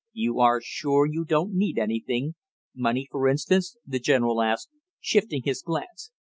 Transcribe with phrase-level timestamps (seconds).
[0.13, 2.33] "You are sure you don't need anything
[2.73, 6.09] money, for instance?" the general asked, shifting his glance.